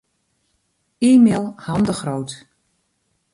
E-mail 1.09 1.45
Han 1.57 1.83
de 1.87 1.93
Groot. 1.99 2.33